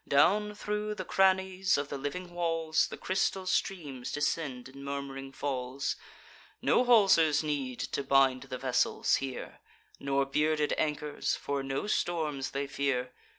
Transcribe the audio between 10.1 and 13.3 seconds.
bearded anchors; for no storms they fear.